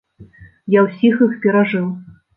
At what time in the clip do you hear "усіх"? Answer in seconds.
0.87-1.21